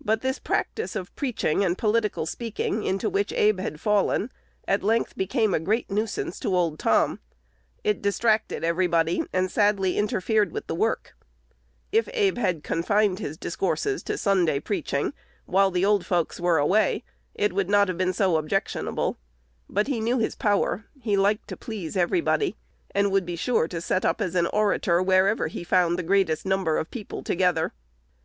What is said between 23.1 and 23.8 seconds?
would be sure to